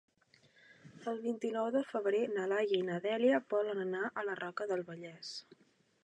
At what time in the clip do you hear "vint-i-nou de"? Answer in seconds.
1.25-1.83